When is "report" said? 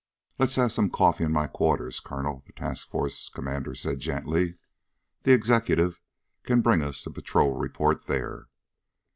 7.55-8.07